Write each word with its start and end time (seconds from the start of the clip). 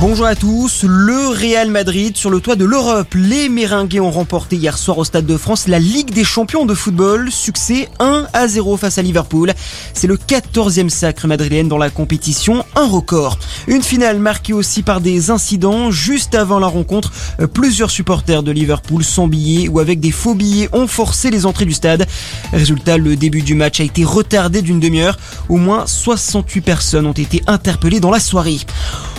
Bonjour 0.00 0.24
à 0.24 0.34
tous. 0.34 0.84
Le 0.84 1.28
Real 1.28 1.68
Madrid 1.70 2.16
sur 2.16 2.30
le 2.30 2.40
toit 2.40 2.56
de 2.56 2.64
l'Europe. 2.64 3.12
Les 3.14 3.50
Méringues 3.50 4.00
ont 4.00 4.10
remporté 4.10 4.56
hier 4.56 4.78
soir 4.78 4.96
au 4.96 5.04
Stade 5.04 5.26
de 5.26 5.36
France 5.36 5.68
la 5.68 5.78
Ligue 5.78 6.14
des 6.14 6.24
champions 6.24 6.64
de 6.64 6.72
football. 6.72 7.30
Succès 7.30 7.86
1 7.98 8.26
à 8.32 8.48
0 8.48 8.78
face 8.78 8.96
à 8.96 9.02
Liverpool. 9.02 9.52
C'est 9.92 10.06
le 10.06 10.16
14e 10.16 10.88
sacre 10.88 11.26
madrilène 11.26 11.68
dans 11.68 11.76
la 11.76 11.90
compétition, 11.90 12.64
un 12.76 12.86
record. 12.86 13.38
Une 13.68 13.82
finale 13.82 14.18
marquée 14.18 14.54
aussi 14.54 14.82
par 14.82 15.02
des 15.02 15.28
incidents. 15.28 15.90
Juste 15.90 16.34
avant 16.34 16.60
la 16.60 16.68
rencontre, 16.68 17.12
plusieurs 17.52 17.90
supporters 17.90 18.42
de 18.42 18.52
Liverpool 18.52 19.04
sans 19.04 19.28
billets 19.28 19.68
ou 19.68 19.80
avec 19.80 20.00
des 20.00 20.12
faux 20.12 20.34
billets 20.34 20.70
ont 20.72 20.86
forcé 20.86 21.30
les 21.30 21.44
entrées 21.44 21.66
du 21.66 21.74
stade. 21.74 22.06
Résultat, 22.54 22.96
le 22.96 23.16
début 23.16 23.42
du 23.42 23.54
match 23.54 23.80
a 23.80 23.84
été 23.84 24.02
retardé 24.04 24.62
d'une 24.62 24.80
demi-heure. 24.80 25.18
Au 25.50 25.58
moins 25.58 25.86
68 25.86 26.62
personnes 26.62 27.06
ont 27.06 27.12
été 27.12 27.42
interpellées 27.46 28.00
dans 28.00 28.10
la 28.10 28.18
soirée. 28.20 28.60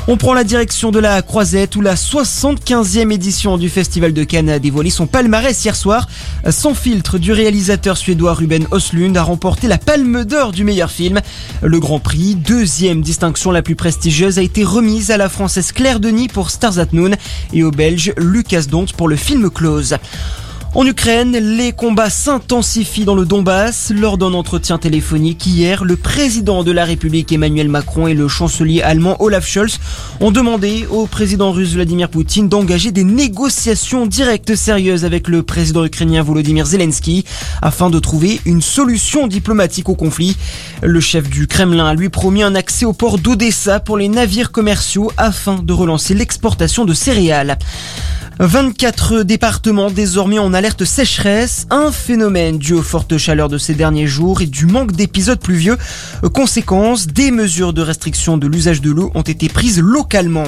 On 0.07 0.17
prend 0.17 0.33
la 0.33 0.43
direction 0.43 0.89
de 0.89 0.97
la 0.97 1.21
Croisette 1.21 1.75
où 1.75 1.81
la 1.81 1.93
75e 1.93 3.11
édition 3.11 3.59
du 3.59 3.69
Festival 3.69 4.13
de 4.13 4.23
Cannes 4.23 4.49
a 4.49 4.57
dévoilé 4.57 4.89
son 4.89 5.05
palmarès 5.05 5.63
hier 5.63 5.75
soir. 5.75 6.07
Sans 6.49 6.73
filtre 6.73 7.19
du 7.19 7.31
réalisateur 7.31 7.97
suédois 7.97 8.33
Ruben 8.33 8.65
Oslund 8.71 9.15
a 9.15 9.21
remporté 9.21 9.67
la 9.67 9.77
Palme 9.77 10.25
d'Or 10.25 10.53
du 10.53 10.63
meilleur 10.63 10.89
film. 10.89 11.21
Le 11.61 11.79
Grand 11.79 11.99
Prix, 11.99 12.33
deuxième 12.33 13.01
distinction 13.01 13.51
la 13.51 13.61
plus 13.61 13.75
prestigieuse, 13.75 14.39
a 14.39 14.41
été 14.41 14.63
remise 14.63 15.11
à 15.11 15.17
la 15.17 15.29
Française 15.29 15.71
Claire 15.71 15.99
Denis 15.99 16.29
pour 16.29 16.49
Stars 16.49 16.79
at 16.79 16.87
Noon 16.93 17.15
et 17.53 17.63
au 17.63 17.69
Belge 17.69 18.13
Lucas 18.17 18.63
Dont 18.67 18.85
pour 18.97 19.07
le 19.07 19.15
film 19.15 19.51
Close. 19.51 19.97
En 20.73 20.85
Ukraine, 20.85 21.33
les 21.57 21.73
combats 21.73 22.09
s'intensifient 22.09 23.03
dans 23.03 23.13
le 23.13 23.25
Donbass. 23.25 23.91
Lors 23.93 24.17
d'un 24.17 24.33
entretien 24.33 24.77
téléphonique 24.77 25.45
hier, 25.45 25.83
le 25.83 25.97
président 25.97 26.63
de 26.63 26.71
la 26.71 26.85
République 26.85 27.29
Emmanuel 27.33 27.67
Macron 27.67 28.07
et 28.07 28.13
le 28.13 28.29
chancelier 28.29 28.81
allemand 28.81 29.17
Olaf 29.19 29.45
Scholz 29.45 29.81
ont 30.21 30.31
demandé 30.31 30.87
au 30.89 31.07
président 31.07 31.51
russe 31.51 31.73
Vladimir 31.73 32.07
Poutine 32.07 32.47
d'engager 32.47 32.93
des 32.93 33.03
négociations 33.03 34.07
directes 34.07 34.55
sérieuses 34.55 35.03
avec 35.03 35.27
le 35.27 35.43
président 35.43 35.83
ukrainien 35.83 36.23
Volodymyr 36.23 36.65
Zelensky 36.65 37.25
afin 37.61 37.89
de 37.89 37.99
trouver 37.99 38.39
une 38.45 38.61
solution 38.61 39.27
diplomatique 39.27 39.89
au 39.89 39.95
conflit. 39.95 40.37
Le 40.81 41.01
chef 41.01 41.29
du 41.29 41.47
Kremlin 41.47 41.87
a 41.87 41.93
lui 41.95 42.07
promis 42.07 42.43
un 42.43 42.55
accès 42.55 42.85
au 42.85 42.93
port 42.93 43.17
d'Odessa 43.17 43.81
pour 43.81 43.97
les 43.97 44.07
navires 44.07 44.53
commerciaux 44.53 45.11
afin 45.17 45.61
de 45.61 45.73
relancer 45.73 46.13
l'exportation 46.13 46.85
de 46.85 46.93
céréales. 46.93 47.57
24 48.39 49.23
départements 49.23 49.91
désormais 49.91 50.39
en 50.39 50.53
alerte 50.53 50.85
sécheresse, 50.85 51.67
un 51.69 51.91
phénomène 51.91 52.57
dû 52.57 52.73
aux 52.73 52.81
fortes 52.81 53.17
chaleurs 53.17 53.49
de 53.49 53.57
ces 53.57 53.73
derniers 53.73 54.07
jours 54.07 54.41
et 54.41 54.47
du 54.47 54.65
manque 54.65 54.93
d'épisodes 54.93 55.39
pluvieux. 55.39 55.77
Conséquence, 56.33 57.07
des 57.07 57.31
mesures 57.31 57.73
de 57.73 57.81
restriction 57.81 58.37
de 58.37 58.47
l'usage 58.47 58.81
de 58.81 58.91
l'eau 58.91 59.11
ont 59.15 59.21
été 59.21 59.49
prises 59.49 59.79
localement. 59.79 60.47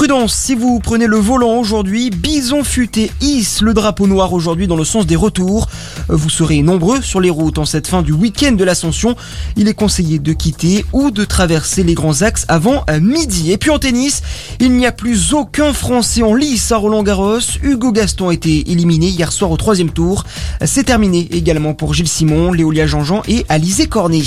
Prudence, 0.00 0.32
si 0.32 0.54
vous 0.54 0.80
prenez 0.80 1.06
le 1.06 1.18
volant 1.18 1.56
aujourd'hui, 1.56 2.08
Bison 2.08 2.64
Futé 2.64 3.12
hisse 3.20 3.60
le 3.60 3.74
drapeau 3.74 4.06
noir 4.06 4.32
aujourd'hui 4.32 4.66
dans 4.66 4.78
le 4.78 4.84
sens 4.84 5.04
des 5.04 5.14
retours. 5.14 5.68
Vous 6.08 6.30
serez 6.30 6.62
nombreux 6.62 7.02
sur 7.02 7.20
les 7.20 7.28
routes 7.28 7.58
en 7.58 7.66
cette 7.66 7.86
fin 7.86 8.00
du 8.00 8.12
week-end 8.12 8.52
de 8.52 8.64
l'Ascension. 8.64 9.14
Il 9.56 9.68
est 9.68 9.74
conseillé 9.74 10.18
de 10.18 10.32
quitter 10.32 10.86
ou 10.94 11.10
de 11.10 11.26
traverser 11.26 11.82
les 11.82 11.92
grands 11.92 12.22
axes 12.22 12.46
avant 12.48 12.86
midi. 12.98 13.52
Et 13.52 13.58
puis 13.58 13.68
en 13.68 13.78
tennis, 13.78 14.22
il 14.58 14.72
n'y 14.72 14.86
a 14.86 14.92
plus 14.92 15.34
aucun 15.34 15.74
Français 15.74 16.22
en 16.22 16.34
lice 16.34 16.72
à 16.72 16.78
Roland 16.78 17.02
Garros. 17.02 17.58
Hugo 17.62 17.92
Gaston 17.92 18.30
a 18.30 18.32
été 18.32 18.70
éliminé 18.70 19.08
hier 19.08 19.30
soir 19.30 19.50
au 19.50 19.58
troisième 19.58 19.90
tour. 19.90 20.24
C'est 20.64 20.84
terminé 20.84 21.28
également 21.30 21.74
pour 21.74 21.92
Gilles 21.92 22.08
Simon, 22.08 22.52
Léolia 22.52 22.86
Jean-Jean 22.86 23.20
et 23.28 23.44
Alizé 23.50 23.86
Cornet. 23.86 24.22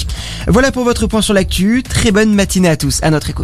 Voilà 0.48 0.72
pour 0.72 0.84
votre 0.84 1.08
point 1.08 1.24
sur 1.24 1.34
l'actu. 1.34 1.82
Très 1.82 2.12
bonne 2.12 2.36
matinée 2.36 2.70
à 2.70 2.78
tous. 2.78 3.00
À 3.02 3.10
notre 3.10 3.32
écoute. 3.32 3.42